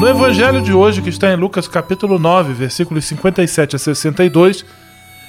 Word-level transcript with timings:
No 0.00 0.08
Evangelho 0.08 0.62
de 0.62 0.72
hoje, 0.72 1.02
que 1.02 1.10
está 1.10 1.30
em 1.30 1.36
Lucas 1.36 1.68
capítulo 1.68 2.18
9, 2.18 2.54
versículos 2.54 3.04
57 3.04 3.76
a 3.76 3.78
62, 3.78 4.64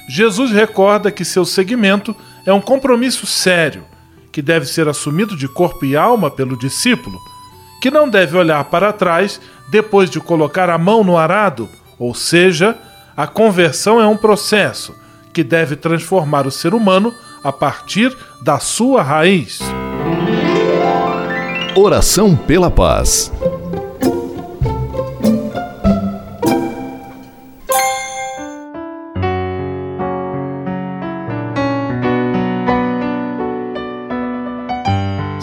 Jesus 0.07 0.49
recorda 0.49 1.11
que 1.11 1.25
seu 1.25 1.43
seguimento 1.43 2.15
é 2.45 2.53
um 2.53 2.61
compromisso 2.61 3.25
sério 3.25 3.83
que 4.31 4.41
deve 4.41 4.65
ser 4.65 4.87
assumido 4.87 5.35
de 5.35 5.45
corpo 5.49 5.83
e 5.83 5.97
alma 5.97 6.31
pelo 6.31 6.57
discípulo, 6.57 7.19
que 7.81 7.91
não 7.91 8.07
deve 8.07 8.37
olhar 8.37 8.63
para 8.63 8.93
trás 8.93 9.41
depois 9.69 10.09
de 10.09 10.21
colocar 10.21 10.69
a 10.69 10.77
mão 10.77 11.03
no 11.03 11.17
arado, 11.17 11.67
ou 11.99 12.15
seja, 12.15 12.77
a 13.17 13.27
conversão 13.27 13.99
é 13.99 14.07
um 14.07 14.15
processo 14.15 14.95
que 15.33 15.43
deve 15.43 15.75
transformar 15.75 16.47
o 16.47 16.51
ser 16.51 16.73
humano 16.73 17.13
a 17.43 17.51
partir 17.51 18.17
da 18.41 18.57
sua 18.57 19.03
raiz. 19.03 19.59
Oração 21.75 22.37
pela 22.37 22.71
paz. 22.71 23.33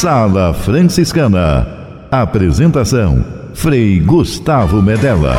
Sala 0.00 0.54
Franciscana. 0.54 1.66
Apresentação: 2.08 3.24
Frei 3.52 3.98
Gustavo 3.98 4.80
Medella. 4.80 5.34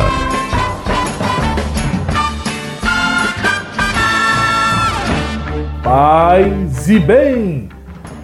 Paz 5.82 6.90
e 6.90 6.98
bem! 6.98 7.70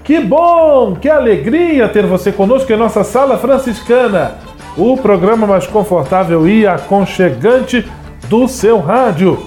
Que 0.05 0.21
bom, 0.21 0.95
que 0.95 1.09
alegria 1.09 1.89
ter 1.89 2.05
você 2.05 2.31
conosco 2.31 2.71
em 2.71 2.77
nossa 2.77 3.03
Sala 3.03 3.39
Franciscana, 3.39 4.33
o 4.77 4.95
programa 4.99 5.47
mais 5.47 5.67
confortável 5.67 6.47
e 6.47 6.67
aconchegante 6.67 7.83
do 8.29 8.47
seu 8.47 8.79
rádio. 8.79 9.43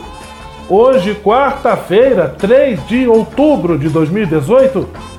Hoje, 0.68 1.14
quarta-feira, 1.14 2.34
3 2.36 2.88
de 2.88 3.08
outubro 3.08 3.78
de 3.78 3.90
2018 3.90 5.19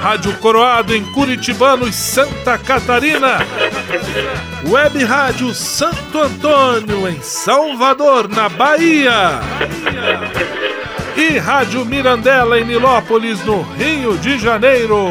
Rádio 0.00 0.32
Coroado 0.38 0.94
em 0.94 1.04
Curitibanos, 1.04 1.94
Santa 1.94 2.56
Catarina. 2.56 3.38
Web 4.68 5.04
Rádio 5.04 5.52
Santo 5.52 6.20
Antônio 6.20 7.08
em 7.08 7.20
Salvador, 7.20 8.28
na 8.28 8.48
Bahia 8.48 9.40
e 11.16 11.36
Rádio 11.38 11.84
Mirandela 11.84 12.60
em 12.60 12.64
Nilópolis, 12.64 13.44
no 13.44 13.62
Rio 13.62 14.16
de 14.18 14.38
Janeiro. 14.38 15.10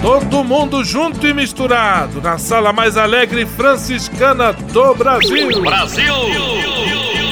Todo 0.00 0.42
mundo 0.42 0.82
junto 0.82 1.26
e 1.26 1.34
misturado 1.34 2.20
na 2.20 2.38
sala 2.38 2.72
mais 2.72 2.96
alegre 2.96 3.44
franciscana 3.46 4.52
do 4.52 4.94
Brasil. 4.94 5.62
Brasil! 5.62 7.03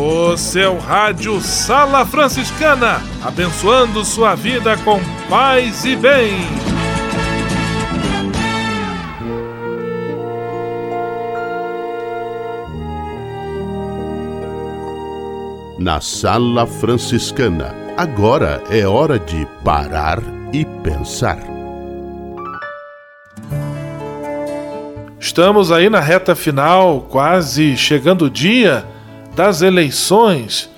O 0.00 0.36
seu 0.36 0.78
rádio 0.78 1.40
Sala 1.40 2.06
Franciscana, 2.06 3.02
abençoando 3.20 4.04
sua 4.04 4.36
vida 4.36 4.76
com 4.76 5.00
paz 5.28 5.84
e 5.84 5.96
bem. 5.96 6.34
Na 15.80 16.00
Sala 16.00 16.64
Franciscana, 16.64 17.74
agora 17.96 18.62
é 18.70 18.86
hora 18.86 19.18
de 19.18 19.48
parar 19.64 20.22
e 20.52 20.64
pensar. 20.64 21.40
Estamos 25.18 25.72
aí 25.72 25.90
na 25.90 25.98
reta 25.98 26.36
final, 26.36 27.00
quase 27.10 27.76
chegando 27.76 28.26
o 28.26 28.30
dia 28.30 28.86
das 29.38 29.62
eleições 29.62 30.68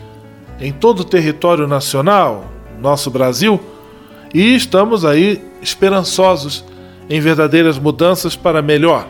em 0.60 0.70
todo 0.70 1.00
o 1.00 1.04
território 1.04 1.66
nacional, 1.66 2.44
nosso 2.78 3.10
Brasil, 3.10 3.58
e 4.34 4.54
estamos 4.54 5.02
aí 5.02 5.42
esperançosos 5.62 6.62
em 7.08 7.18
verdadeiras 7.22 7.78
mudanças 7.78 8.36
para 8.36 8.60
melhor. 8.60 9.08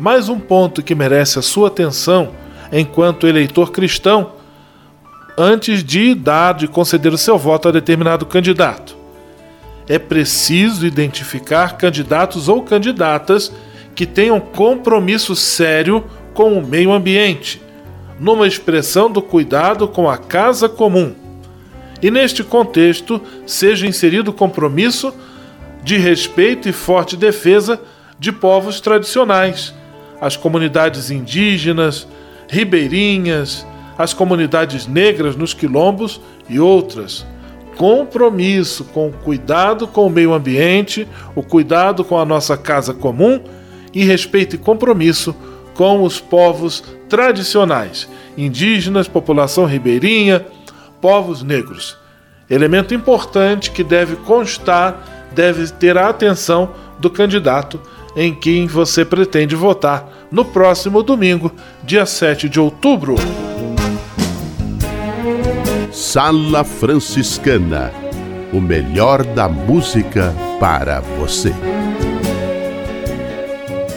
Mais 0.00 0.28
um 0.28 0.40
ponto 0.40 0.82
que 0.82 0.96
merece 0.96 1.38
a 1.38 1.42
sua 1.42 1.68
atenção 1.68 2.30
enquanto 2.72 3.28
eleitor 3.28 3.70
cristão, 3.70 4.32
antes 5.38 5.84
de 5.84 6.12
dar, 6.12 6.52
de 6.52 6.66
conceder 6.66 7.12
o 7.12 7.18
seu 7.18 7.38
voto 7.38 7.68
a 7.68 7.70
determinado 7.70 8.26
candidato. 8.26 8.96
É 9.88 9.96
preciso 9.96 10.84
identificar 10.84 11.76
candidatos 11.76 12.48
ou 12.48 12.62
candidatas 12.62 13.52
que 13.94 14.06
tenham 14.06 14.40
compromisso 14.40 15.36
sério 15.36 16.04
com 16.34 16.58
o 16.58 16.66
meio 16.66 16.90
ambiente, 16.90 17.62
numa 18.22 18.46
expressão 18.46 19.10
do 19.10 19.20
cuidado 19.20 19.88
com 19.88 20.08
a 20.08 20.16
casa 20.16 20.68
comum. 20.68 21.12
E 22.00 22.08
neste 22.08 22.44
contexto, 22.44 23.20
seja 23.44 23.84
inserido 23.84 24.30
o 24.30 24.32
compromisso 24.32 25.12
de 25.82 25.98
respeito 25.98 26.68
e 26.68 26.72
forte 26.72 27.16
defesa 27.16 27.80
de 28.20 28.30
povos 28.30 28.80
tradicionais, 28.80 29.74
as 30.20 30.36
comunidades 30.36 31.10
indígenas, 31.10 32.06
ribeirinhas, 32.48 33.66
as 33.98 34.14
comunidades 34.14 34.86
negras 34.86 35.34
nos 35.34 35.52
quilombos 35.52 36.20
e 36.48 36.60
outras. 36.60 37.26
Compromisso 37.76 38.84
com 38.84 39.08
o 39.08 39.12
cuidado 39.12 39.88
com 39.88 40.06
o 40.06 40.10
meio 40.10 40.32
ambiente, 40.32 41.08
o 41.34 41.42
cuidado 41.42 42.04
com 42.04 42.16
a 42.16 42.24
nossa 42.24 42.56
casa 42.56 42.94
comum 42.94 43.40
e 43.92 44.04
respeito 44.04 44.54
e 44.54 44.58
compromisso 44.58 45.34
com 45.74 46.02
os 46.02 46.20
povos 46.20 46.82
tradicionais, 47.08 48.08
indígenas, 48.36 49.08
população 49.08 49.64
ribeirinha, 49.64 50.44
povos 51.00 51.42
negros. 51.42 51.96
Elemento 52.48 52.94
importante 52.94 53.70
que 53.70 53.82
deve 53.82 54.16
constar, 54.16 55.28
deve 55.32 55.66
ter 55.72 55.96
a 55.96 56.08
atenção 56.08 56.72
do 56.98 57.08
candidato 57.08 57.80
em 58.14 58.34
quem 58.34 58.66
você 58.66 59.04
pretende 59.04 59.56
votar 59.56 60.06
no 60.30 60.44
próximo 60.44 61.02
domingo, 61.02 61.50
dia 61.82 62.04
7 62.04 62.48
de 62.48 62.60
outubro. 62.60 63.16
Sala 65.90 66.62
Franciscana 66.64 68.02
o 68.52 68.60
melhor 68.60 69.24
da 69.24 69.48
música 69.48 70.34
para 70.60 71.00
você. 71.00 71.52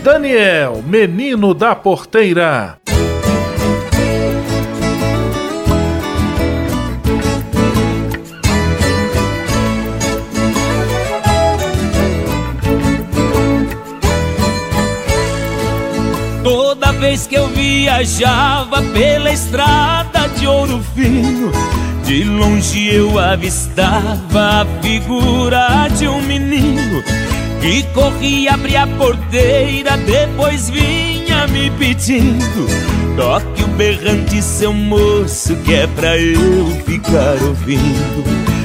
Daniel, 0.06 0.84
menino 0.86 1.52
da 1.52 1.75
porteira. 1.75 2.78
Toda 16.44 16.92
vez 16.92 17.25
que 17.25 17.34
eu 17.34 17.48
viajava 17.48 18.84
pela 18.94 19.31
estrada 19.31 20.28
de 20.38 20.46
ouro 20.46 20.84
fino, 20.94 21.51
de 22.04 22.24
longe 22.25 22.94
eu 22.94 23.18
avistava 23.18 24.62
a 24.62 24.66
figura 24.84 25.88
de 25.98 26.08
um 26.08 26.22
menino 26.22 27.04
que 27.66 27.82
corria 27.94 28.54
abrir 28.54 28.78
a 28.78 28.86
porteira, 28.86 29.98
depois 29.98 30.70
vinha 30.70 31.48
me 31.48 31.72
pedindo 31.72 32.68
Toque 33.18 33.64
o 33.64 33.68
berrante, 33.70 34.40
seu 34.40 34.72
moço, 34.72 35.56
que 35.64 35.74
é 35.74 35.88
pra 35.88 36.18
eu 36.18 36.70
ficar 36.86 37.42
ouvindo. 37.42 38.24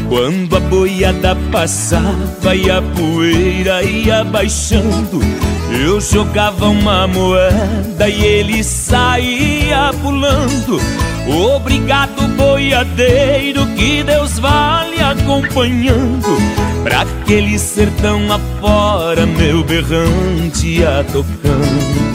Quando 0.09 0.57
a 0.57 0.61
boiada 0.61 1.37
passava 1.53 2.55
e 2.55 2.69
a 2.69 2.83
poeira 2.83 3.81
ia 3.85 4.25
baixando 4.25 5.21
Eu 5.71 6.01
jogava 6.01 6.67
uma 6.67 7.07
moeda 7.07 8.09
e 8.09 8.25
ele 8.25 8.65
saía 8.65 9.93
pulando. 10.03 10.81
Obrigado, 11.55 12.27
boiadeiro, 12.37 13.65
que 13.77 14.03
Deus 14.03 14.39
vale 14.41 15.01
acompanhando 15.01 16.70
Pra 16.83 17.03
aquele 17.03 17.59
sertão 17.59 18.21
afora, 18.33 19.27
meu 19.27 19.63
berrante 19.65 20.67
ia 20.67 21.05
tocando. 21.13 22.11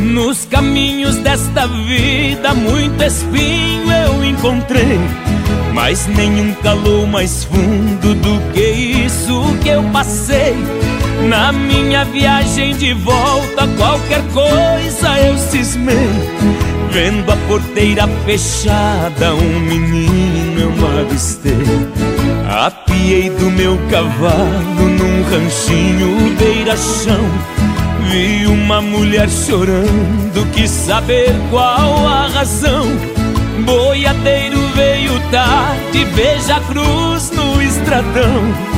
Nos 0.00 0.46
caminhos 0.46 1.16
desta 1.16 1.66
vida, 1.66 2.54
muito 2.54 3.02
espinho 3.04 3.92
eu 3.92 4.24
encontrei 4.24 4.98
mas 5.76 6.06
nenhum 6.06 6.54
calou 6.62 7.06
mais 7.06 7.44
fundo 7.44 8.14
do 8.14 8.52
que 8.54 8.95
isso 9.26 9.58
que 9.60 9.68
eu 9.68 9.82
passei. 9.92 10.54
Na 11.28 11.50
minha 11.50 12.04
viagem 12.04 12.76
de 12.76 12.92
volta, 12.94 13.66
qualquer 13.76 14.22
coisa 14.32 15.18
eu 15.20 15.36
cismei. 15.36 16.08
Vendo 16.90 17.30
a 17.30 17.36
porteira 17.48 18.06
fechada, 18.24 19.34
um 19.34 19.60
menino 19.60 20.60
eu 20.60 21.00
avistei. 21.00 21.52
Apiei 22.48 23.28
do 23.30 23.50
meu 23.50 23.76
cavalo 23.90 24.88
num 24.88 25.22
ranchinho 25.24 26.36
beira-chão. 26.38 27.24
Vi 28.08 28.46
uma 28.46 28.80
mulher 28.80 29.28
chorando, 29.28 30.46
quis 30.52 30.70
saber 30.70 31.34
qual 31.50 32.06
a 32.06 32.28
razão. 32.28 32.86
Boiadeiro 33.64 34.60
veio 34.76 35.18
tarde, 35.32 36.04
veja 36.14 36.56
a 36.56 36.60
cruz 36.60 37.32
no 37.32 37.60
estradão. 37.60 38.75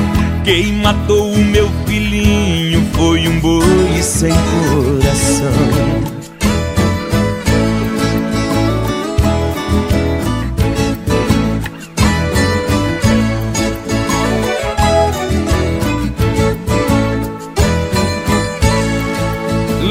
Quem 0.49 0.73
matou 0.77 1.31
o 1.31 1.45
meu 1.45 1.71
filhinho 1.85 2.83
foi 2.95 3.29
um 3.29 3.39
boi 3.39 4.03
sem 4.03 4.33
coração. 4.33 5.53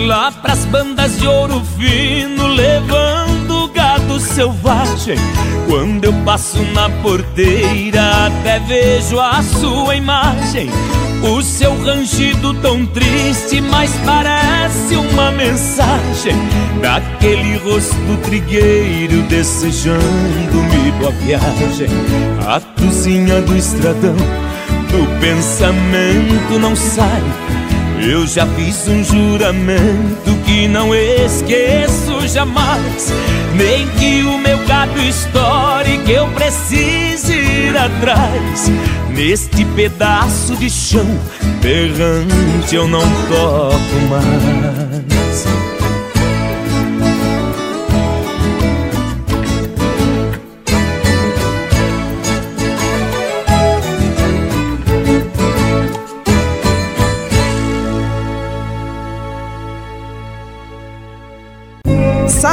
Lá 0.07 0.31
pras 0.31 0.65
bandas 0.65 1.19
de 1.19 1.27
ouro 1.27 1.63
fino 1.77 2.47
levando 2.47 3.26
selvagem 4.27 5.17
quando 5.67 6.05
eu 6.05 6.13
passo 6.23 6.61
na 6.73 6.89
porteira, 6.89 8.27
até 8.27 8.59
vejo 8.59 9.19
a 9.19 9.41
sua 9.43 9.95
imagem. 9.95 10.69
O 11.21 11.41
seu 11.41 11.75
rangido 11.83 12.53
tão 12.61 12.85
triste, 12.85 13.59
mas 13.59 13.91
parece 14.05 14.95
uma 14.95 15.31
mensagem 15.31 16.35
daquele 16.81 17.57
rosto 17.57 18.17
trigueiro 18.23 19.23
desejando-me 19.23 20.91
boa 20.99 21.11
viagem. 21.11 21.87
A 22.47 22.59
tuzinha 22.59 23.41
do 23.41 23.57
estradão, 23.57 24.15
do 24.15 25.19
pensamento 25.19 26.59
não 26.59 26.75
sai. 26.75 27.23
Eu 27.99 28.25
já 28.27 28.45
fiz 28.45 28.87
um 28.87 29.03
juramento 29.03 30.26
que 30.47 30.65
não 30.65 30.95
esqueço 30.95 32.25
jamais. 32.25 33.13
Nem 33.53 33.85
que 33.99 34.23
o 34.23 34.37
meu 34.37 34.57
gado 34.65 34.97
estoure, 35.01 35.97
que 36.05 36.13
eu 36.13 36.27
precise 36.29 37.33
ir 37.33 37.77
atrás. 37.77 38.71
Neste 39.09 39.65
pedaço 39.65 40.55
de 40.55 40.69
chão 40.69 41.05
berrante 41.61 42.75
eu 42.75 42.87
não 42.87 43.01
toco 43.27 43.99
mais. 44.09 45.56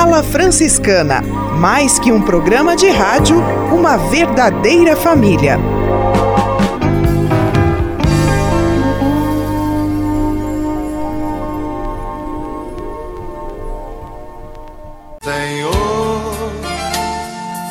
Sala 0.04 0.22
Franciscana 0.22 1.22
mais 1.58 1.98
que 1.98 2.12
um 2.12 2.20
programa 2.20 2.76
de 2.76 2.90
rádio, 2.90 3.38
uma 3.72 3.96
verdadeira 3.96 4.94
família. 4.94 5.58
Senhor, 15.22 16.52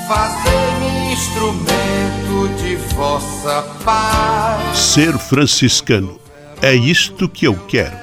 fazei-me 0.08 1.14
instrumento 1.14 2.64
de 2.64 2.78
vossa 2.96 3.62
paz. 3.86 4.76
Ser 4.76 5.20
franciscano 5.20 6.20
é 6.64 6.74
isto 6.74 7.30
que 7.30 7.46
eu 7.46 7.54
quero. 7.68 8.03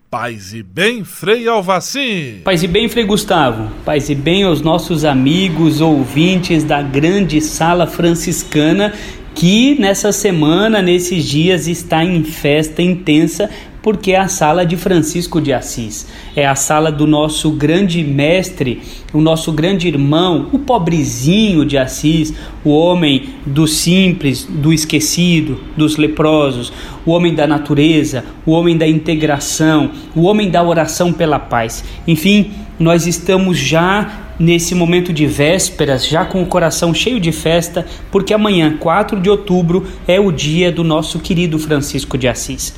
Paz 0.11 0.53
e 0.53 0.61
bem, 0.61 1.05
Frei 1.05 1.47
Alvaci. 1.47 2.41
Paz 2.43 2.61
e 2.61 2.67
bem, 2.67 2.89
Frei 2.89 3.05
Gustavo. 3.05 3.71
Paz 3.85 4.09
e 4.09 4.13
bem 4.13 4.43
aos 4.43 4.61
nossos 4.61 5.05
amigos 5.05 5.79
ouvintes 5.79 6.65
da 6.65 6.81
grande 6.81 7.39
sala 7.39 7.87
franciscana 7.87 8.93
que 9.33 9.79
nessa 9.79 10.11
semana, 10.11 10.81
nesses 10.81 11.23
dias, 11.23 11.65
está 11.65 12.03
em 12.03 12.25
festa 12.25 12.81
intensa 12.81 13.49
porque 13.81 14.11
é 14.11 14.19
a 14.19 14.27
sala 14.27 14.65
de 14.65 14.77
Francisco 14.77 15.41
de 15.41 15.51
Assis. 15.51 16.07
É 16.35 16.45
a 16.45 16.55
sala 16.55 16.91
do 16.91 17.07
nosso 17.07 17.51
grande 17.51 18.03
mestre, 18.03 18.81
o 19.11 19.19
nosso 19.19 19.51
grande 19.51 19.87
irmão, 19.87 20.49
o 20.51 20.59
pobrezinho 20.59 21.65
de 21.65 21.77
Assis, 21.77 22.33
o 22.63 22.69
homem 22.69 23.29
do 23.45 23.67
simples, 23.67 24.47
do 24.47 24.71
esquecido, 24.71 25.59
dos 25.75 25.97
leprosos, 25.97 26.71
o 27.05 27.11
homem 27.11 27.33
da 27.33 27.47
natureza, 27.47 28.23
o 28.45 28.51
homem 28.51 28.77
da 28.77 28.87
integração, 28.87 29.91
o 30.15 30.23
homem 30.23 30.49
da 30.49 30.61
oração 30.63 31.11
pela 31.11 31.39
paz. 31.39 31.83
Enfim, 32.07 32.51
nós 32.79 33.07
estamos 33.07 33.57
já 33.57 34.27
nesse 34.39 34.73
momento 34.73 35.13
de 35.13 35.27
vésperas, 35.27 36.07
já 36.07 36.25
com 36.25 36.41
o 36.41 36.47
coração 36.47 36.93
cheio 36.93 37.19
de 37.19 37.31
festa, 37.31 37.85
porque 38.11 38.33
amanhã, 38.33 38.75
4 38.79 39.19
de 39.19 39.29
outubro, 39.29 39.85
é 40.07 40.19
o 40.19 40.31
dia 40.31 40.71
do 40.71 40.83
nosso 40.83 41.19
querido 41.19 41.59
Francisco 41.59 42.17
de 42.17 42.27
Assis. 42.27 42.73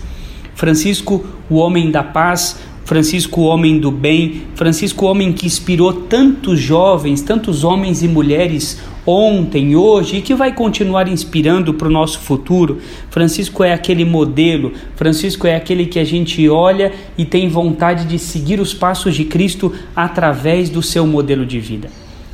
Francisco, 0.56 1.26
o 1.50 1.56
homem 1.56 1.92
da 1.92 2.04
paz, 2.04 2.60
Francisco, 2.86 3.42
o 3.42 3.46
homem 3.46 3.80
do 3.80 3.90
bem, 3.90 4.44
Francisco, 4.56 5.06
o 5.06 5.10
homem 5.10 5.32
que 5.32 5.46
inspirou 5.46 5.94
tantos 5.94 6.60
jovens, 6.60 7.22
tantos 7.22 7.64
homens 7.64 8.04
e 8.04 8.08
mulheres 8.08 8.82
ontem, 9.06 9.76
hoje 9.76 10.18
e 10.18 10.22
que 10.22 10.34
vai 10.34 10.54
continuar 10.54 11.08
inspirando 11.08 11.74
para 11.74 11.88
o 11.88 11.92
nosso 11.92 12.20
futuro. 12.20 12.80
Francisco 13.10 13.64
é 13.64 13.74
aquele 13.74 14.04
modelo, 14.04 14.74
Francisco 14.96 15.48
é 15.48 15.56
aquele 15.56 15.86
que 15.86 16.00
a 16.00 16.04
gente 16.04 16.48
olha 16.50 16.92
e 17.18 17.26
tem 17.26 17.48
vontade 17.48 18.06
de 18.06 18.20
seguir 18.20 18.60
os 18.60 18.74
passos 18.74 19.16
de 19.16 19.26
Cristo 19.26 19.74
através 19.96 20.70
do 20.70 20.82
seu 20.82 21.08
modelo 21.08 21.46
de 21.46 21.60
vida. 21.60 21.90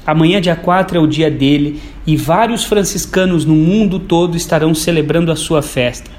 Amanhã, 0.06 0.42
dia 0.42 0.56
4, 0.56 0.98
é 0.98 1.02
o 1.02 1.08
dia 1.08 1.30
dele 1.30 1.80
e 2.08 2.18
vários 2.18 2.64
franciscanos 2.64 3.46
no 3.46 3.54
mundo 3.54 4.00
todo 4.00 4.36
estarão 4.36 4.74
celebrando 4.74 5.32
a 5.32 5.36
sua 5.36 5.62
festa. 5.62 6.10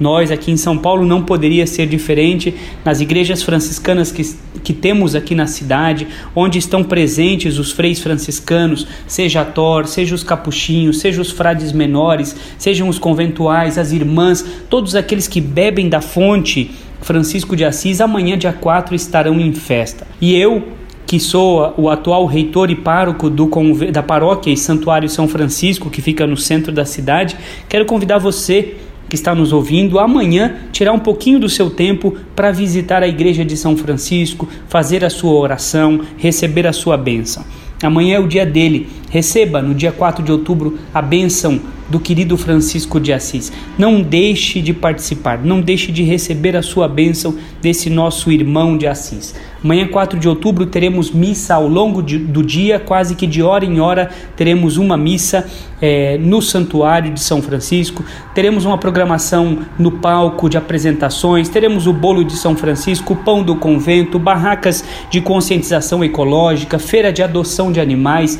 Nós 0.00 0.32
aqui 0.32 0.50
em 0.50 0.56
São 0.56 0.78
Paulo 0.78 1.04
não 1.04 1.22
poderia 1.22 1.66
ser 1.66 1.86
diferente 1.86 2.54
nas 2.82 3.00
igrejas 3.02 3.42
franciscanas 3.42 4.10
que, 4.10 4.22
que 4.64 4.72
temos 4.72 5.14
aqui 5.14 5.34
na 5.34 5.46
cidade, 5.46 6.08
onde 6.34 6.58
estão 6.58 6.82
presentes 6.82 7.58
os 7.58 7.70
freis 7.70 8.00
franciscanos, 8.00 8.86
seja 9.06 9.42
a 9.42 9.44
Tor, 9.44 9.86
seja 9.86 10.14
os 10.14 10.24
capuchinhos, 10.24 10.98
seja 10.98 11.20
os 11.20 11.30
frades 11.30 11.70
menores, 11.70 12.34
sejam 12.56 12.88
os 12.88 12.98
conventuais, 12.98 13.76
as 13.76 13.92
irmãs, 13.92 14.42
todos 14.70 14.96
aqueles 14.96 15.28
que 15.28 15.40
bebem 15.40 15.90
da 15.90 16.00
fonte 16.00 16.70
Francisco 17.02 17.54
de 17.54 17.64
Assis, 17.64 18.00
amanhã, 18.00 18.36
dia 18.36 18.52
4, 18.52 18.94
estarão 18.94 19.38
em 19.38 19.52
festa. 19.52 20.06
E 20.20 20.34
eu, 20.34 20.68
que 21.06 21.18
sou 21.18 21.74
o 21.76 21.88
atual 21.88 22.24
reitor 22.26 22.70
e 22.70 22.76
pároco 22.76 23.28
do, 23.28 23.50
da 23.90 24.02
paróquia 24.02 24.52
e 24.52 24.56
Santuário 24.56 25.08
São 25.08 25.26
Francisco, 25.26 25.90
que 25.90 26.00
fica 26.00 26.26
no 26.26 26.36
centro 26.36 26.72
da 26.72 26.84
cidade, 26.84 27.36
quero 27.68 27.84
convidar 27.84 28.18
você 28.18 28.76
que 29.10 29.16
está 29.16 29.34
nos 29.34 29.52
ouvindo, 29.52 29.98
amanhã 29.98 30.54
tirar 30.72 30.92
um 30.92 30.98
pouquinho 30.98 31.40
do 31.40 31.48
seu 31.48 31.68
tempo 31.68 32.16
para 32.34 32.52
visitar 32.52 33.02
a 33.02 33.08
igreja 33.08 33.44
de 33.44 33.56
São 33.56 33.76
Francisco, 33.76 34.48
fazer 34.68 35.04
a 35.04 35.10
sua 35.10 35.32
oração, 35.32 36.00
receber 36.16 36.66
a 36.66 36.72
sua 36.72 36.96
bênção. 36.96 37.44
Amanhã 37.82 38.16
é 38.16 38.20
o 38.20 38.28
dia 38.28 38.46
dele, 38.46 38.88
Receba 39.10 39.60
no 39.60 39.74
dia 39.74 39.92
4 39.92 40.24
de 40.24 40.32
outubro 40.32 40.78
a 40.94 41.02
bênção 41.02 41.60
do 41.90 41.98
querido 41.98 42.36
Francisco 42.36 43.00
de 43.00 43.12
Assis. 43.12 43.52
Não 43.76 44.00
deixe 44.00 44.62
de 44.62 44.72
participar, 44.72 45.38
não 45.44 45.60
deixe 45.60 45.90
de 45.90 46.04
receber 46.04 46.56
a 46.56 46.62
sua 46.62 46.86
bênção 46.86 47.34
desse 47.60 47.90
nosso 47.90 48.30
irmão 48.30 48.78
de 48.78 48.86
Assis. 48.86 49.34
Amanhã, 49.62 49.86
4 49.88 50.18
de 50.18 50.26
outubro, 50.26 50.64
teremos 50.64 51.10
missa 51.10 51.54
ao 51.54 51.68
longo 51.68 52.02
de, 52.02 52.18
do 52.18 52.42
dia, 52.42 52.78
quase 52.78 53.14
que 53.14 53.26
de 53.26 53.42
hora 53.42 53.64
em 53.64 53.78
hora 53.78 54.08
teremos 54.34 54.78
uma 54.78 54.96
missa 54.96 55.46
é, 55.82 56.16
no 56.16 56.40
Santuário 56.40 57.12
de 57.12 57.20
São 57.20 57.42
Francisco. 57.42 58.02
Teremos 58.34 58.64
uma 58.64 58.78
programação 58.78 59.58
no 59.78 59.90
palco 59.90 60.48
de 60.48 60.56
apresentações, 60.56 61.50
teremos 61.50 61.86
o 61.86 61.92
bolo 61.92 62.24
de 62.24 62.36
São 62.36 62.56
Francisco, 62.56 63.12
o 63.12 63.16
pão 63.16 63.42
do 63.42 63.54
convento, 63.56 64.18
barracas 64.18 64.82
de 65.10 65.20
conscientização 65.20 66.02
ecológica, 66.02 66.78
feira 66.78 67.12
de 67.12 67.22
adoção 67.22 67.70
de 67.70 67.80
animais, 67.80 68.38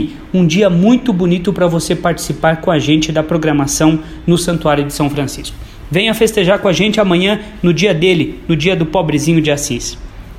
enfim, 0.00 0.16
um 0.32 0.46
dia 0.46 0.70
muito 0.70 1.12
bonito 1.12 1.52
para 1.52 1.66
você 1.66 1.94
participar 1.94 2.60
com 2.60 2.70
a 2.70 2.78
gente 2.78 3.12
da 3.12 3.22
programação 3.22 4.00
no 4.26 4.38
Santuário 4.38 4.84
de 4.84 4.92
São 4.92 5.10
Francisco. 5.10 5.56
Venha 5.90 6.14
festejar 6.14 6.60
com 6.60 6.68
a 6.68 6.72
gente 6.72 7.00
amanhã, 7.00 7.40
no 7.62 7.74
dia 7.74 7.92
dele, 7.92 8.40
no 8.46 8.54
dia 8.56 8.76
do 8.76 8.86
pobrezinho 8.86 9.42
de 9.42 9.50
Assis. 9.50 9.98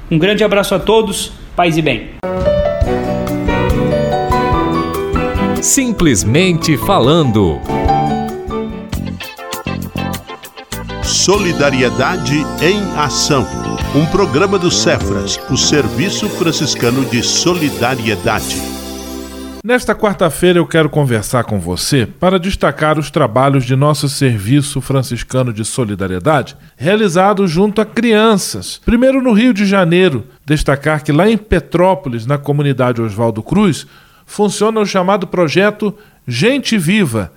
Um 0.09 0.17
grande 0.17 0.43
abraço 0.43 0.73
a 0.73 0.79
todos, 0.79 1.33
paz 1.55 1.77
e 1.77 1.81
bem. 1.81 2.09
Simplesmente 5.61 6.77
falando. 6.77 7.59
Solidariedade 11.03 12.37
em 12.61 12.81
Ação. 12.97 13.45
Um 13.93 14.05
programa 14.05 14.57
do 14.57 14.71
Cefras, 14.71 15.37
o 15.49 15.57
Serviço 15.57 16.29
Franciscano 16.29 17.05
de 17.05 17.21
Solidariedade. 17.21 18.80
Nesta 19.63 19.93
quarta-feira 19.93 20.57
eu 20.57 20.65
quero 20.65 20.89
conversar 20.89 21.43
com 21.43 21.59
você 21.59 22.07
para 22.07 22.39
destacar 22.39 22.97
os 22.97 23.11
trabalhos 23.11 23.63
de 23.63 23.75
nosso 23.75 24.09
Serviço 24.09 24.81
Franciscano 24.81 25.53
de 25.53 25.63
Solidariedade, 25.63 26.57
realizados 26.75 27.51
junto 27.51 27.79
a 27.79 27.85
crianças. 27.85 28.81
Primeiro 28.83 29.21
no 29.21 29.31
Rio 29.33 29.53
de 29.53 29.67
Janeiro, 29.67 30.25
destacar 30.43 31.03
que 31.03 31.11
lá 31.11 31.29
em 31.29 31.37
Petrópolis, 31.37 32.25
na 32.25 32.39
comunidade 32.39 33.03
Oswaldo 33.03 33.43
Cruz, 33.43 33.85
funciona 34.25 34.79
o 34.79 34.85
chamado 34.85 35.27
projeto 35.27 35.95
Gente 36.27 36.75
Viva, 36.75 37.31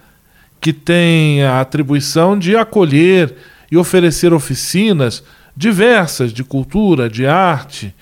que 0.62 0.72
tem 0.72 1.44
a 1.44 1.60
atribuição 1.60 2.38
de 2.38 2.56
acolher 2.56 3.34
e 3.70 3.76
oferecer 3.76 4.32
oficinas 4.32 5.22
diversas 5.54 6.32
de 6.32 6.42
cultura, 6.42 7.06
de 7.06 7.26
arte, 7.26 7.94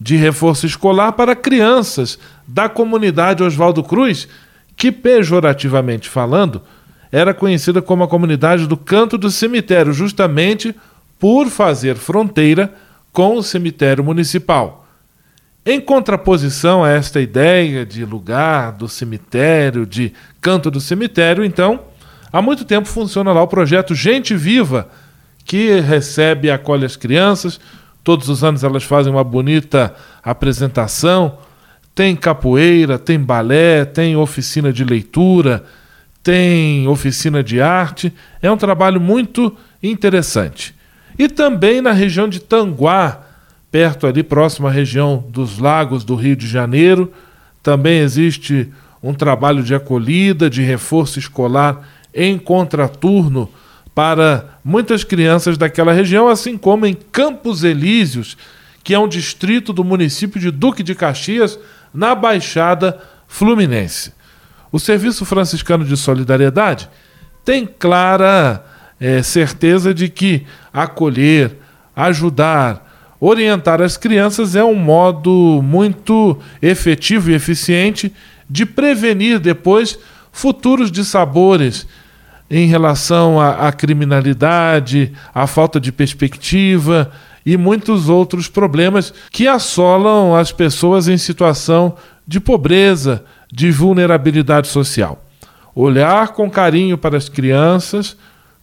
de 0.00 0.16
reforço 0.16 0.64
escolar 0.64 1.12
para 1.12 1.36
crianças 1.36 2.18
da 2.48 2.68
comunidade 2.68 3.42
Oswaldo 3.42 3.82
Cruz, 3.82 4.26
que, 4.76 4.90
pejorativamente 4.90 6.08
falando, 6.08 6.62
era 7.12 7.34
conhecida 7.34 7.82
como 7.82 8.04
a 8.04 8.08
comunidade 8.08 8.66
do 8.66 8.76
Canto 8.76 9.18
do 9.18 9.30
Cemitério, 9.30 9.92
justamente 9.92 10.74
por 11.18 11.48
fazer 11.48 11.96
fronteira 11.96 12.72
com 13.12 13.36
o 13.36 13.42
cemitério 13.42 14.02
municipal. 14.02 14.86
Em 15.66 15.78
contraposição 15.78 16.82
a 16.82 16.90
esta 16.90 17.20
ideia 17.20 17.84
de 17.84 18.04
lugar 18.04 18.72
do 18.72 18.88
cemitério, 18.88 19.84
de 19.84 20.14
canto 20.40 20.70
do 20.70 20.80
cemitério, 20.80 21.44
então, 21.44 21.80
há 22.32 22.40
muito 22.40 22.64
tempo 22.64 22.88
funciona 22.88 23.32
lá 23.32 23.42
o 23.42 23.48
projeto 23.48 23.94
Gente 23.94 24.34
Viva, 24.34 24.88
que 25.44 25.78
recebe 25.80 26.48
e 26.48 26.50
acolhe 26.50 26.86
as 26.86 26.96
crianças. 26.96 27.60
Todos 28.02 28.28
os 28.28 28.42
anos 28.42 28.64
elas 28.64 28.84
fazem 28.84 29.12
uma 29.12 29.24
bonita 29.24 29.94
apresentação 30.22 31.38
tem 32.00 32.16
capoeira, 32.16 32.98
tem 32.98 33.18
balé, 33.18 33.84
tem 33.84 34.16
oficina 34.16 34.72
de 34.72 34.84
leitura, 34.84 35.64
tem 36.22 36.88
oficina 36.88 37.42
de 37.42 37.60
arte. 37.60 38.10
É 38.40 38.50
um 38.50 38.56
trabalho 38.56 39.00
muito 39.00 39.54
interessante. 39.82 40.74
E 41.18 41.28
também 41.28 41.82
na 41.82 41.92
região 41.92 42.26
de 42.26 42.40
Tanguá, 42.40 43.20
perto 43.70 44.06
ali, 44.06 44.22
próximo 44.22 44.66
à 44.66 44.70
região 44.70 45.22
dos 45.28 45.58
lagos 45.58 46.04
do 46.04 46.14
Rio 46.14 46.36
de 46.36 46.46
Janeiro, 46.46 47.12
também 47.62 47.98
existe 47.98 48.68
um 49.02 49.12
trabalho 49.12 49.62
de 49.62 49.74
acolhida, 49.74 50.48
de 50.48 50.62
reforço 50.62 51.18
escolar 51.18 51.86
em 52.14 52.38
contraturno 52.38 53.48
para 53.94 54.58
muitas 54.64 55.04
crianças 55.04 55.58
daquela 55.58 55.92
região, 55.92 56.28
assim 56.28 56.56
como 56.56 56.86
em 56.86 56.94
Campos 56.94 57.64
Elíseos, 57.64 58.36
que 58.82 58.94
é 58.94 58.98
um 58.98 59.08
distrito 59.08 59.72
do 59.72 59.84
município 59.84 60.40
de 60.40 60.50
Duque 60.50 60.82
de 60.82 60.94
Caxias, 60.94 61.58
na 61.92 62.14
Baixada 62.14 63.00
Fluminense. 63.26 64.12
O 64.72 64.78
Serviço 64.78 65.24
Franciscano 65.24 65.84
de 65.84 65.96
Solidariedade 65.96 66.88
tem 67.44 67.66
clara 67.66 68.64
é, 69.00 69.22
certeza 69.22 69.92
de 69.92 70.08
que 70.08 70.46
acolher, 70.72 71.56
ajudar, 71.96 73.16
orientar 73.20 73.82
as 73.82 73.96
crianças 73.96 74.54
é 74.54 74.62
um 74.62 74.74
modo 74.74 75.60
muito 75.62 76.38
efetivo 76.62 77.30
e 77.30 77.34
eficiente 77.34 78.12
de 78.48 78.64
prevenir 78.64 79.38
depois 79.38 79.98
futuros 80.32 80.90
dissabores 80.90 81.86
em 82.50 82.66
relação 82.66 83.40
à, 83.40 83.68
à 83.68 83.72
criminalidade, 83.72 85.12
à 85.32 85.46
falta 85.46 85.78
de 85.78 85.92
perspectiva 85.92 87.10
e 87.46 87.56
muitos 87.56 88.08
outros 88.08 88.48
problemas 88.48 89.14
que 89.30 89.46
assolam 89.46 90.34
as 90.34 90.50
pessoas 90.50 91.06
em 91.06 91.16
situação 91.16 91.94
de 92.26 92.40
pobreza, 92.40 93.24
de 93.52 93.70
vulnerabilidade 93.70 94.68
social. 94.68 95.24
Olhar 95.74 96.28
com 96.28 96.50
carinho 96.50 96.98
para 96.98 97.16
as 97.16 97.28
crianças, 97.28 98.16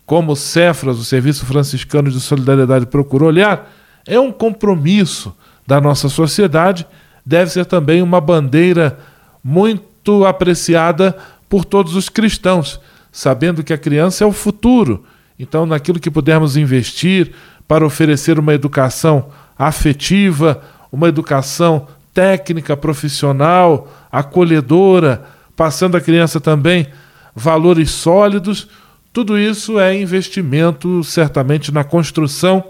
como 0.05 0.33
o 0.33 0.35
Cefras, 0.35 0.99
o 0.99 1.03
Serviço 1.03 1.45
Franciscano 1.45 2.11
de 2.11 2.19
Solidariedade, 2.19 2.85
procura 2.85 3.25
olhar, 3.25 3.73
é 4.05 4.19
um 4.19 4.31
compromisso 4.31 5.35
da 5.65 5.81
nossa 5.81 6.07
sociedade, 6.07 6.85
deve 7.25 7.51
ser 7.51 7.65
também 7.65 8.01
uma 8.01 8.21
bandeira 8.21 8.97
muito 9.43 10.25
apreciada 10.25 11.17
por 11.49 11.65
todos 11.65 11.95
os 11.95 12.07
cristãos, 12.07 12.79
sabendo 13.17 13.63
que 13.63 13.73
a 13.73 13.77
criança 13.79 14.23
é 14.23 14.27
o 14.27 14.31
futuro. 14.31 15.03
Então, 15.39 15.65
naquilo 15.65 15.99
que 15.99 16.11
pudermos 16.11 16.55
investir, 16.55 17.31
para 17.67 17.83
oferecer 17.83 18.37
uma 18.37 18.53
educação 18.53 19.29
afetiva, 19.57 20.61
uma 20.91 21.07
educação 21.07 21.87
técnica, 22.13 22.77
profissional, 22.77 23.91
acolhedora, 24.11 25.25
passando 25.55 25.97
à 25.97 26.01
criança 26.01 26.39
também 26.39 26.89
valores 27.35 27.89
sólidos. 27.89 28.67
Tudo 29.11 29.35
isso 29.35 29.79
é 29.79 29.99
investimento, 29.99 31.03
certamente, 31.03 31.73
na 31.73 31.83
construção 31.83 32.63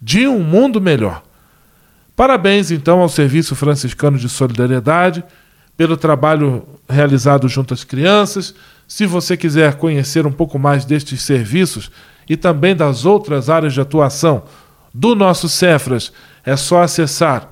de 0.00 0.26
um 0.26 0.42
mundo 0.42 0.80
melhor. 0.80 1.22
Parabéns, 2.16 2.70
então, 2.70 3.00
ao 3.00 3.08
Serviço 3.10 3.54
Franciscano 3.54 4.16
de 4.16 4.30
Solidariedade 4.30 5.22
pelo 5.76 5.94
trabalho 5.94 6.66
realizado 6.88 7.46
junto 7.48 7.74
às 7.74 7.84
crianças. 7.84 8.54
Se 8.90 9.06
você 9.06 9.34
quiser 9.36 9.76
conhecer 9.76 10.26
um 10.26 10.32
pouco 10.32 10.58
mais 10.58 10.84
destes 10.84 11.22
serviços, 11.22 11.92
e 12.28 12.36
também 12.36 12.74
das 12.74 13.06
outras 13.06 13.48
áreas 13.48 13.72
de 13.72 13.80
atuação 13.80 14.42
do 14.92 15.14
nosso 15.14 15.48
Cefras, 15.48 16.12
é 16.44 16.56
só 16.56 16.82
acessar 16.82 17.48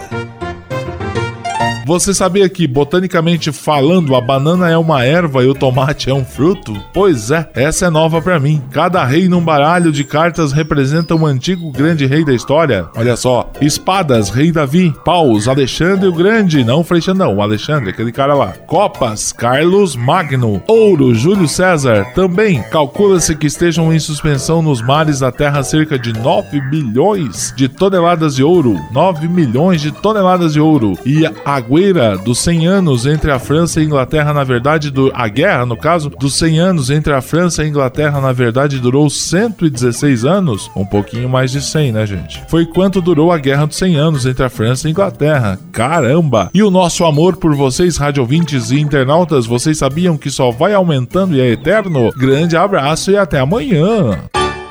Você 1.88 2.12
sabia 2.12 2.46
que, 2.51 2.66
botanicamente 2.66 3.51
falando, 3.51 4.14
a 4.14 4.20
banana 4.20 4.68
é 4.68 4.77
uma 4.77 5.07
erva 5.07 5.42
e 5.42 5.46
o 5.46 5.55
tomate 5.55 6.11
é 6.11 6.14
um 6.14 6.22
fruto? 6.22 6.77
Pois 6.92 7.31
é, 7.31 7.48
essa 7.55 7.87
é 7.87 7.90
nova 7.90 8.20
para 8.20 8.38
mim. 8.38 8.62
Cada 8.70 9.03
rei 9.07 9.27
num 9.27 9.40
baralho 9.40 9.90
de 9.90 10.05
cartas 10.05 10.53
representa 10.53 11.14
um 11.14 11.24
antigo 11.24 11.72
grande 11.72 12.05
rei 12.05 12.27
da 12.27 12.35
história. 12.35 12.87
Olha 12.94 13.16
só: 13.16 13.51
espadas, 13.59 14.29
rei 14.29 14.53
Davi, 14.53 14.94
paus, 15.03 15.48
Alexandre 15.48 16.07
o 16.07 16.12
Grande, 16.12 16.62
não 16.62 16.85
Frei 16.85 17.01
Xandão, 17.01 17.35
o 17.35 17.40
Alexandre, 17.40 17.88
aquele 17.88 18.12
cara 18.12 18.35
lá. 18.35 18.48
Copas, 18.66 19.33
Carlos 19.33 19.96
Magno, 19.96 20.62
ouro, 20.68 21.14
Júlio 21.14 21.48
César. 21.48 22.05
Também 22.14 22.62
calcula-se 22.64 23.35
que 23.35 23.46
estejam 23.46 23.90
em 23.94 23.98
suspensão 23.98 24.61
nos 24.61 24.83
mares 24.83 25.20
da 25.20 25.33
terra 25.33 25.62
cerca 25.62 25.98
de 25.98 26.12
9 26.12 26.61
bilhões 26.68 27.51
de 27.57 27.66
toneladas 27.66 28.37
de 28.37 28.44
ouro. 28.44 28.77
9 28.92 29.27
milhões 29.27 29.81
de 29.81 29.90
toneladas 29.90 30.53
de 30.53 30.61
ouro. 30.61 30.92
E 31.07 31.24
a 31.24 31.61
guerra 31.78 32.16
dos 32.16 32.38
100 32.40 32.66
anos 32.66 33.06
entre 33.06 33.30
a 33.30 33.38
França 33.38 33.78
e 33.78 33.82
a 33.82 33.86
Inglaterra, 33.86 34.32
na 34.32 34.44
verdade, 34.44 34.90
do, 34.90 35.10
a 35.14 35.28
guerra, 35.28 35.64
no 35.64 35.76
caso, 35.76 36.10
dos 36.10 36.34
100 36.36 36.58
anos 36.58 36.90
entre 36.90 37.12
a 37.12 37.20
França 37.20 37.62
e 37.62 37.66
a 37.66 37.68
Inglaterra, 37.68 38.20
na 38.20 38.32
verdade, 38.32 38.78
durou 38.78 39.08
116 39.08 40.24
anos. 40.24 40.70
Um 40.76 40.84
pouquinho 40.84 41.28
mais 41.28 41.50
de 41.50 41.60
100, 41.60 41.92
né, 41.92 42.06
gente? 42.06 42.42
Foi 42.48 42.66
quanto 42.66 43.00
durou 43.00 43.32
a 43.32 43.38
guerra 43.38 43.66
dos 43.66 43.76
100 43.76 43.96
anos 43.96 44.26
entre 44.26 44.44
a 44.44 44.48
França 44.48 44.86
e 44.86 44.88
a 44.88 44.90
Inglaterra. 44.90 45.58
Caramba! 45.72 46.50
E 46.52 46.62
o 46.62 46.70
nosso 46.70 47.04
amor 47.04 47.36
por 47.36 47.54
vocês, 47.54 47.96
rádio 47.96 48.22
ouvintes 48.22 48.70
e 48.70 48.80
internautas, 48.80 49.46
vocês 49.46 49.78
sabiam 49.78 50.16
que 50.16 50.30
só 50.30 50.50
vai 50.50 50.74
aumentando 50.74 51.34
e 51.34 51.40
é 51.40 51.48
eterno? 51.48 52.10
Grande 52.16 52.56
abraço 52.56 53.10
e 53.10 53.16
até 53.16 53.38
amanhã! 53.38 54.18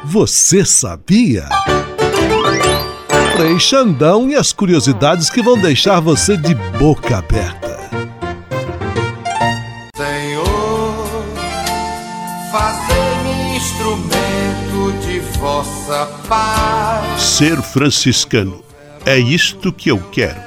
Você 0.06 0.64
sabia? 0.64 1.46
Frei 3.38 3.60
Xandão 3.60 4.28
e 4.28 4.34
as 4.36 4.52
curiosidades 4.52 5.30
que 5.30 5.44
vão 5.44 5.62
deixar 5.62 6.00
você 6.00 6.36
de 6.36 6.56
boca 6.56 7.20
aberta. 7.20 7.78
Senhor, 9.96 11.08
fazei-me 12.52 13.56
instrumento 13.56 15.06
de 15.06 15.20
vossa 15.38 16.08
paz. 16.28 17.22
Ser 17.22 17.62
franciscano 17.62 18.64
é 19.06 19.20
isto 19.20 19.72
que 19.72 19.92
eu 19.92 20.00
quero. 20.12 20.47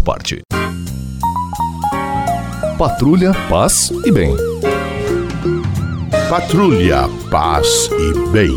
parte. 0.00 0.40
Patrulha, 2.78 3.32
paz 3.48 3.92
e 4.04 4.10
bem. 4.10 4.34
Patrulha, 6.28 7.08
paz 7.30 7.90
e 7.92 8.30
bem. 8.30 8.56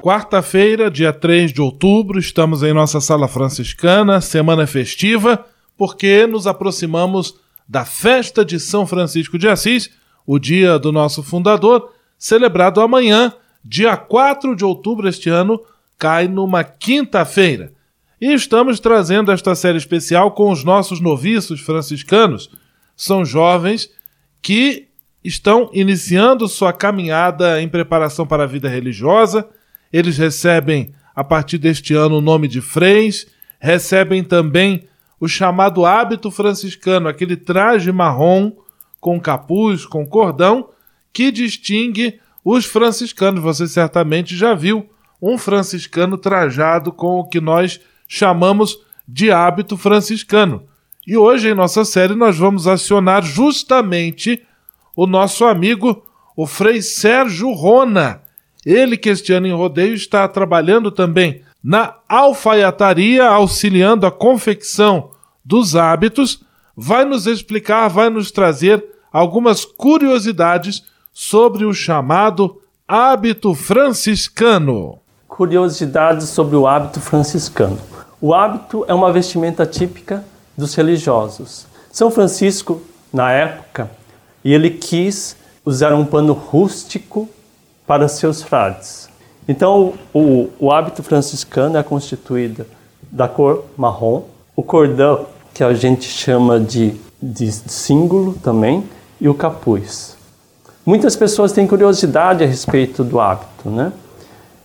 Quarta-feira, 0.00 0.90
dia 0.90 1.12
3 1.12 1.52
de 1.52 1.60
outubro, 1.60 2.18
estamos 2.18 2.62
em 2.62 2.72
nossa 2.72 3.00
sala 3.00 3.28
franciscana, 3.28 4.20
semana 4.22 4.66
festiva, 4.66 5.44
porque 5.76 6.26
nos 6.26 6.46
aproximamos 6.46 7.34
da 7.68 7.84
festa 7.84 8.44
de 8.44 8.58
São 8.58 8.86
Francisco 8.86 9.38
de 9.38 9.46
Assis, 9.46 9.90
o 10.26 10.38
dia 10.38 10.78
do 10.78 10.90
nosso 10.90 11.22
fundador, 11.22 11.92
celebrado 12.18 12.80
amanhã, 12.80 13.32
dia 13.64 13.96
4 13.96 14.56
de 14.56 14.64
outubro 14.64 15.06
este 15.06 15.28
ano, 15.28 15.60
cai 16.00 16.26
numa 16.26 16.64
quinta-feira. 16.64 17.74
E 18.18 18.32
estamos 18.32 18.80
trazendo 18.80 19.30
esta 19.30 19.54
série 19.54 19.76
especial 19.76 20.32
com 20.32 20.50
os 20.50 20.64
nossos 20.64 20.98
noviços 20.98 21.60
franciscanos. 21.60 22.50
São 22.96 23.22
jovens 23.22 23.90
que 24.40 24.88
estão 25.22 25.70
iniciando 25.74 26.48
sua 26.48 26.72
caminhada 26.72 27.60
em 27.60 27.68
preparação 27.68 28.26
para 28.26 28.44
a 28.44 28.46
vida 28.46 28.66
religiosa. 28.68 29.46
Eles 29.92 30.16
recebem, 30.16 30.94
a 31.14 31.22
partir 31.22 31.58
deste 31.58 31.92
ano, 31.94 32.16
o 32.16 32.22
nome 32.22 32.48
de 32.48 32.62
freis, 32.62 33.26
recebem 33.58 34.24
também 34.24 34.88
o 35.20 35.28
chamado 35.28 35.84
hábito 35.84 36.30
franciscano, 36.30 37.08
aquele 37.08 37.36
traje 37.36 37.92
marrom 37.92 38.52
com 38.98 39.20
capuz, 39.20 39.84
com 39.84 40.06
cordão, 40.06 40.70
que 41.12 41.30
distingue 41.30 42.18
os 42.42 42.64
franciscanos. 42.64 43.42
Você 43.42 43.68
certamente 43.68 44.34
já 44.34 44.54
viu 44.54 44.88
um 45.20 45.36
franciscano 45.36 46.16
trajado 46.16 46.92
com 46.92 47.18
o 47.18 47.28
que 47.28 47.40
nós 47.40 47.80
chamamos 48.08 48.78
de 49.06 49.30
hábito 49.30 49.76
franciscano. 49.76 50.64
E 51.06 51.16
hoje 51.16 51.48
em 51.48 51.54
nossa 51.54 51.84
série 51.84 52.14
nós 52.14 52.38
vamos 52.38 52.66
acionar 52.66 53.22
justamente 53.22 54.42
o 54.94 55.06
nosso 55.06 55.44
amigo, 55.44 56.04
o 56.36 56.46
Frei 56.46 56.80
Sérgio 56.82 57.52
Rona. 57.52 58.22
Ele 58.64 58.96
que 58.96 59.08
este 59.08 59.32
ano 59.32 59.46
em 59.46 59.54
rodeio 59.54 59.94
está 59.94 60.28
trabalhando 60.28 60.90
também 60.90 61.42
na 61.62 61.96
alfaiataria, 62.08 63.26
auxiliando 63.26 64.06
a 64.06 64.10
confecção 64.10 65.10
dos 65.44 65.76
hábitos, 65.76 66.42
vai 66.76 67.04
nos 67.04 67.26
explicar, 67.26 67.88
vai 67.88 68.08
nos 68.08 68.30
trazer 68.30 68.84
algumas 69.12 69.64
curiosidades 69.64 70.84
sobre 71.12 71.64
o 71.64 71.74
chamado 71.74 72.60
hábito 72.86 73.54
franciscano. 73.54 74.99
Curiosidades 75.40 76.28
sobre 76.28 76.54
o 76.54 76.66
hábito 76.66 77.00
franciscano. 77.00 77.78
O 78.20 78.34
hábito 78.34 78.84
é 78.86 78.92
uma 78.92 79.10
vestimenta 79.10 79.64
típica 79.64 80.22
dos 80.54 80.74
religiosos. 80.74 81.64
São 81.90 82.10
Francisco, 82.10 82.82
na 83.10 83.32
época, 83.32 83.90
ele 84.44 84.68
quis 84.68 85.34
usar 85.64 85.94
um 85.94 86.04
pano 86.04 86.34
rústico 86.34 87.26
para 87.86 88.06
seus 88.06 88.42
frades. 88.42 89.08
Então, 89.48 89.94
o, 90.12 90.50
o 90.60 90.70
hábito 90.70 91.02
franciscano 91.02 91.78
é 91.78 91.82
constituído 91.82 92.66
da 93.10 93.26
cor 93.26 93.64
marrom, 93.78 94.24
o 94.54 94.62
cordão, 94.62 95.24
que 95.54 95.64
a 95.64 95.72
gente 95.72 96.04
chama 96.04 96.60
de, 96.60 96.94
de 97.22 97.50
símbolo 97.50 98.34
também, 98.42 98.84
e 99.18 99.26
o 99.26 99.32
capuz. 99.32 100.18
Muitas 100.84 101.16
pessoas 101.16 101.50
têm 101.50 101.66
curiosidade 101.66 102.44
a 102.44 102.46
respeito 102.46 103.02
do 103.02 103.18
hábito, 103.18 103.70
né? 103.70 103.90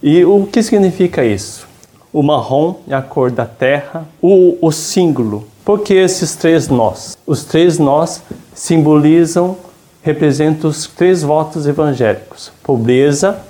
E 0.08 0.24
o 0.24 0.46
que 0.46 0.62
significa 0.62 1.26
isso? 1.26 1.68
O 2.14 2.22
marrom 2.22 2.76
é 2.88 2.94
a 2.94 3.02
cor 3.02 3.32
da 3.32 3.48
terra, 3.48 4.08
o, 4.22 4.56
o 4.62 4.72
símbolo. 4.72 5.48
Por 5.66 5.80
que 5.80 5.96
esses 5.96 6.36
três 6.36 6.68
nós? 6.68 7.18
Os 7.26 7.44
três 7.44 7.80
nós 7.80 8.22
simbolizam, 8.54 9.58
representam 10.04 10.70
os 10.70 10.86
três 10.86 11.24
votos 11.24 11.66
evangélicos: 11.66 12.52
pobreza, 12.62 13.42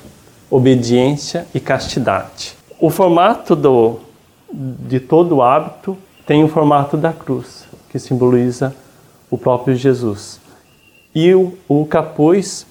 obediência 0.49 1.45
e 1.53 1.59
castidade. 1.59 2.55
O 2.79 2.89
formato 2.89 3.53
do, 3.53 3.99
de 4.49 5.01
todo 5.01 5.35
o 5.35 5.41
hábito 5.41 5.97
tem 6.25 6.41
o 6.41 6.47
formato 6.47 6.95
da 6.95 7.11
cruz, 7.11 7.65
que 7.89 7.99
simboliza 7.99 8.73
o 9.29 9.37
próprio 9.37 9.75
Jesus. 9.75 10.39
E 11.13 11.35
o, 11.35 11.51
o 11.67 11.85
capuz, 11.85 12.65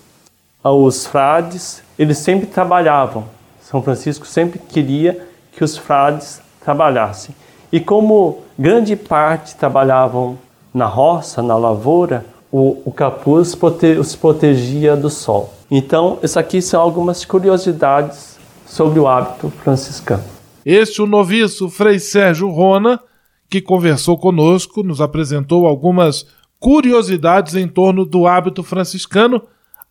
os 0.65 1.05
frades, 1.05 1.83
eles 1.99 2.17
sempre 2.17 2.47
trabalhavam. 2.47 3.25
São 3.65 3.83
Francisco 3.83 4.27
sempre 4.27 4.59
queria 4.59 5.27
que 5.53 5.65
os 5.65 5.77
frades 5.77 6.41
trabalhassem. 6.63 7.35
E 7.73 7.81
como 7.81 8.43
grande 8.59 8.95
parte 8.95 9.57
trabalhavam 9.57 10.39
na 10.73 10.87
roça, 10.87 11.43
na 11.43 11.57
lavoura, 11.57 12.27
o, 12.53 12.83
o 12.85 12.93
capuz 12.93 13.55
prote, 13.55 13.87
os 13.99 14.15
protegia 14.15 14.95
do 14.95 15.09
sol. 15.09 15.53
Então, 15.71 16.19
isso 16.23 16.39
aqui 16.39 16.61
são 16.61 16.81
algumas 16.81 17.25
curiosidades 17.25 18.39
sobre 18.67 19.01
o 19.01 19.09
hábito 19.09 19.51
franciscano. 19.63 20.25
Este 20.65 21.01
o 21.01 21.07
noviço 21.07 21.71
Frei 21.71 21.99
Sérgio 21.99 22.51
Rona, 22.51 23.01
que 23.49 23.63
conversou 23.63 24.19
conosco, 24.19 24.83
nos 24.83 25.01
apresentou 25.01 25.67
algumas 25.67 26.27
curiosidades 26.61 27.55
em 27.55 27.67
torno 27.67 28.05
do 28.05 28.27
hábito 28.27 28.63
franciscano, 28.63 29.43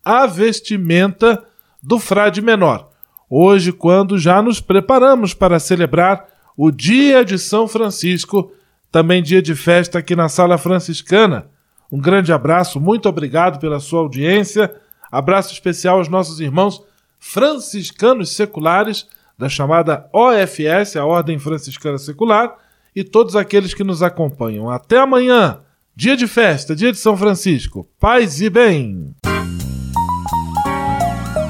a 0.04 0.26
vestimenta 0.26 1.42
do 1.82 1.98
frade 1.98 2.40
menor. 2.40 2.93
Hoje, 3.28 3.72
quando 3.72 4.18
já 4.18 4.42
nos 4.42 4.60
preparamos 4.60 5.34
para 5.34 5.58
celebrar 5.58 6.26
o 6.56 6.70
dia 6.70 7.24
de 7.24 7.38
São 7.38 7.66
Francisco, 7.66 8.52
também 8.90 9.22
dia 9.22 9.42
de 9.42 9.54
festa 9.54 9.98
aqui 9.98 10.14
na 10.14 10.28
Sala 10.28 10.56
Franciscana. 10.56 11.46
Um 11.90 12.00
grande 12.00 12.32
abraço, 12.32 12.80
muito 12.80 13.08
obrigado 13.08 13.58
pela 13.58 13.80
sua 13.80 14.00
audiência. 14.00 14.74
Abraço 15.10 15.52
especial 15.52 15.98
aos 15.98 16.08
nossos 16.08 16.40
irmãos 16.40 16.82
franciscanos 17.18 18.36
seculares 18.36 19.06
da 19.38 19.48
chamada 19.48 20.08
OFS, 20.12 20.96
a 20.96 21.04
Ordem 21.04 21.38
Franciscana 21.38 21.98
Secular, 21.98 22.56
e 22.94 23.02
todos 23.02 23.34
aqueles 23.34 23.74
que 23.74 23.82
nos 23.82 24.02
acompanham. 24.02 24.70
Até 24.70 24.98
amanhã, 24.98 25.60
dia 25.96 26.16
de 26.16 26.26
festa, 26.26 26.76
dia 26.76 26.92
de 26.92 26.98
São 26.98 27.16
Francisco. 27.16 27.88
Paz 27.98 28.40
e 28.40 28.48
bem. 28.48 29.14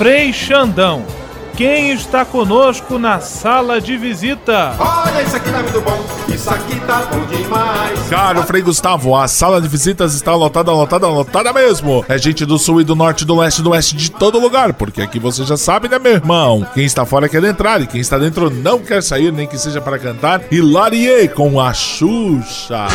Frei 0.00 0.32
Xandão, 0.32 1.04
quem 1.58 1.90
está 1.90 2.24
conosco 2.24 2.98
na 2.98 3.20
sala 3.20 3.78
de 3.82 3.98
visita? 3.98 4.74
Olha, 4.78 5.22
isso 5.22 5.36
aqui 5.36 5.50
tá 5.50 5.62
muito 5.62 5.80
bom, 5.82 6.06
isso 6.34 6.48
aqui 6.48 6.80
tá 6.86 7.02
bom 7.02 7.26
demais. 7.26 8.08
Caro 8.08 8.42
Frei 8.44 8.62
Gustavo, 8.62 9.14
a 9.14 9.28
sala 9.28 9.60
de 9.60 9.68
visitas 9.68 10.14
está 10.14 10.34
lotada, 10.34 10.72
lotada, 10.72 11.06
lotada 11.06 11.52
mesmo. 11.52 12.02
É 12.08 12.16
gente 12.16 12.46
do 12.46 12.58
sul 12.58 12.80
e 12.80 12.84
do 12.84 12.96
norte, 12.96 13.26
do 13.26 13.36
leste, 13.36 13.60
do 13.60 13.72
oeste, 13.72 13.94
de 13.94 14.10
todo 14.10 14.40
lugar, 14.40 14.72
porque 14.72 15.02
aqui 15.02 15.18
você 15.18 15.44
já 15.44 15.58
sabe, 15.58 15.86
né, 15.86 15.98
meu 15.98 16.12
irmão? 16.12 16.66
Quem 16.72 16.86
está 16.86 17.04
fora 17.04 17.28
quer 17.28 17.44
entrar 17.44 17.82
e 17.82 17.86
quem 17.86 18.00
está 18.00 18.16
dentro 18.16 18.48
não 18.48 18.78
quer 18.78 19.02
sair, 19.02 19.30
nem 19.30 19.46
que 19.46 19.58
seja 19.58 19.82
para 19.82 19.98
cantar. 19.98 20.40
Hilarie 20.50 21.28
com 21.28 21.60
a 21.60 21.74
Xuxa. 21.74 22.86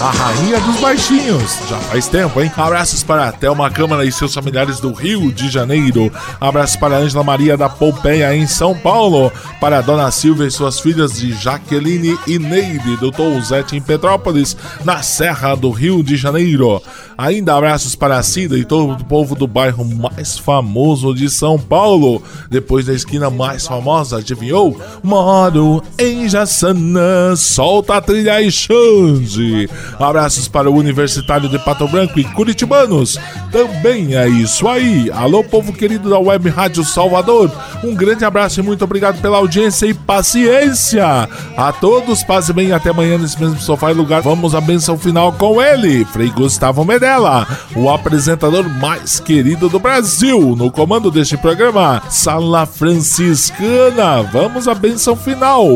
A 0.00 0.10
rainha 0.12 0.60
dos 0.60 0.76
baixinhos. 0.76 1.58
Já 1.68 1.76
faz 1.76 2.06
tempo, 2.06 2.40
hein? 2.40 2.52
Abraços 2.56 3.02
para 3.02 3.32
Thelma 3.32 3.68
Câmara 3.68 4.04
e 4.04 4.12
seus 4.12 4.32
familiares 4.32 4.78
do 4.78 4.92
Rio 4.92 5.32
de 5.32 5.50
Janeiro. 5.50 6.12
Abraços 6.40 6.76
para 6.76 6.98
Ângela 6.98 7.24
Maria 7.24 7.56
da 7.56 7.68
Pompeia 7.68 8.32
em 8.32 8.46
São 8.46 8.78
Paulo. 8.78 9.32
Para 9.60 9.80
Dona 9.80 10.08
Silvia 10.12 10.46
e 10.46 10.52
suas 10.52 10.78
filhas 10.78 11.18
de 11.18 11.32
Jaqueline 11.32 12.16
e 12.28 12.38
Neide 12.38 12.96
do 12.98 13.10
Touzete 13.10 13.74
em 13.74 13.80
Petrópolis, 13.80 14.56
na 14.84 15.02
Serra 15.02 15.56
do 15.56 15.72
Rio 15.72 16.00
de 16.04 16.16
Janeiro. 16.16 16.80
Ainda 17.16 17.56
abraços 17.56 17.96
para 17.96 18.16
a 18.16 18.22
Cida 18.22 18.56
e 18.56 18.64
todo 18.64 18.92
o 18.92 19.04
povo 19.04 19.34
do 19.34 19.48
bairro 19.48 19.84
mais 19.84 20.38
famoso 20.38 21.12
de 21.12 21.28
São 21.28 21.58
Paulo. 21.58 22.22
Depois 22.48 22.86
da 22.86 22.94
esquina 22.94 23.28
mais 23.28 23.66
famosa, 23.66 24.18
adivinhou? 24.18 24.80
Moro 25.02 25.82
em 25.98 26.28
Jaçanã. 26.28 27.34
Solta 27.34 27.96
a 27.96 28.00
trilha 28.00 28.40
e 28.40 28.52
Xande. 28.52 29.68
Abraços 29.98 30.46
para 30.46 30.70
o 30.70 30.76
Universitário 30.76 31.48
de 31.48 31.58
Pato 31.58 31.86
Branco 31.88 32.18
e 32.20 32.24
Curitibanos. 32.24 33.18
Também 33.50 34.16
é 34.16 34.28
isso 34.28 34.68
aí. 34.68 35.10
Alô, 35.10 35.42
povo 35.42 35.72
querido 35.72 36.08
da 36.08 36.18
Web 36.18 36.48
Rádio 36.48 36.84
Salvador. 36.84 37.50
Um 37.82 37.94
grande 37.94 38.24
abraço 38.24 38.60
e 38.60 38.62
muito 38.62 38.84
obrigado 38.84 39.20
pela 39.20 39.38
audiência 39.38 39.86
e 39.86 39.94
paciência. 39.94 41.28
A 41.56 41.72
todos, 41.72 42.22
paz 42.22 42.48
e 42.48 42.52
bem. 42.52 42.72
Até 42.72 42.90
amanhã 42.90 43.18
nesse 43.18 43.40
mesmo 43.40 43.58
sofá 43.58 43.90
e 43.90 43.94
lugar. 43.94 44.22
Vamos 44.22 44.54
à 44.54 44.60
benção 44.60 44.96
final 44.96 45.32
com 45.32 45.60
ele, 45.60 46.04
Frei 46.04 46.30
Gustavo 46.30 46.84
Medella, 46.84 47.46
o 47.74 47.90
apresentador 47.90 48.68
mais 48.68 49.18
querido 49.18 49.68
do 49.68 49.78
Brasil. 49.78 50.54
No 50.56 50.70
comando 50.70 51.10
deste 51.10 51.36
programa, 51.36 52.02
Sala 52.08 52.66
Franciscana. 52.66 54.22
Vamos 54.32 54.68
à 54.68 54.74
benção 54.74 55.16
final. 55.16 55.68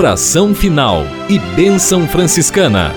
Oração 0.00 0.54
final 0.54 1.04
e 1.28 1.38
bênção 1.38 2.08
franciscana. 2.08 2.94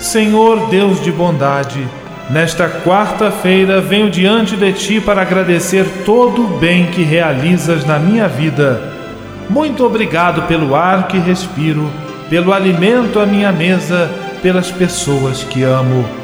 Senhor 0.00 0.68
Deus 0.68 1.00
de 1.00 1.12
bondade, 1.12 1.86
nesta 2.28 2.68
quarta-feira 2.68 3.80
venho 3.80 4.10
diante 4.10 4.56
de 4.56 4.72
ti 4.72 5.00
para 5.00 5.22
agradecer 5.22 5.86
todo 6.04 6.42
o 6.42 6.58
bem 6.58 6.86
que 6.86 7.02
realizas 7.02 7.84
na 7.84 7.98
minha 8.00 8.26
vida. 8.26 8.82
Muito 9.48 9.84
obrigado 9.86 10.42
pelo 10.48 10.74
ar 10.74 11.06
que 11.06 11.18
respiro, 11.18 11.88
pelo 12.28 12.52
alimento 12.52 13.20
à 13.20 13.26
minha 13.26 13.52
mesa, 13.52 14.10
pelas 14.42 14.70
pessoas 14.70 15.44
que 15.44 15.62
amo. 15.62 16.23